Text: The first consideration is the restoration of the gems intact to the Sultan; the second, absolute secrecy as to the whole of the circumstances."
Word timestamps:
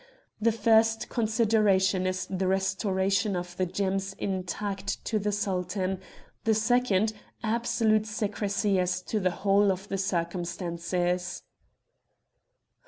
The 0.41 0.51
first 0.51 1.09
consideration 1.09 2.07
is 2.07 2.25
the 2.27 2.47
restoration 2.47 3.35
of 3.35 3.55
the 3.57 3.67
gems 3.67 4.13
intact 4.13 5.05
to 5.05 5.19
the 5.19 5.31
Sultan; 5.31 5.99
the 6.43 6.55
second, 6.55 7.13
absolute 7.43 8.07
secrecy 8.07 8.79
as 8.79 9.03
to 9.03 9.19
the 9.19 9.29
whole 9.29 9.71
of 9.71 9.89
the 9.89 9.99
circumstances." 9.99 11.43